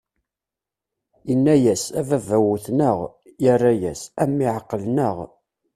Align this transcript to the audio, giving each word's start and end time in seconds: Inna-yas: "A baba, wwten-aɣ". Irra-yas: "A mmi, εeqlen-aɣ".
Inna-yas: 1.33 1.83
"A 1.99 2.01
baba, 2.09 2.37
wwten-aɣ". 2.43 2.97
Irra-yas: 3.51 4.01
"A 4.21 4.23
mmi, 4.29 4.47
εeqlen-aɣ". 4.57 5.17